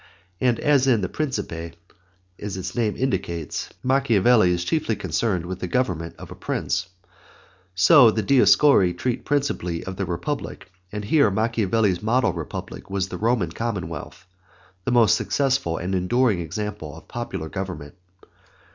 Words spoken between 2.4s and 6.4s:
its name indicates, Machiavelli is concerned chiefly with the government of a